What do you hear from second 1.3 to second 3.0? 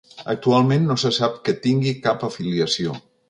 que tingui cap afiliació.